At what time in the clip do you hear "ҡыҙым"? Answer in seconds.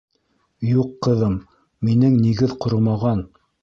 1.09-1.37